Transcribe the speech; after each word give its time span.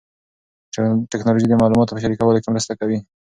ټیکنالوژي 1.11 1.47
د 1.49 1.53
معلوماتو 1.61 1.95
په 1.95 2.01
شریکولو 2.03 2.41
کې 2.43 2.49
مرسته 2.53 2.73
کوي. 2.79 2.97